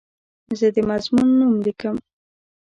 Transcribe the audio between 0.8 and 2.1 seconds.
مضمون نوم لیکم.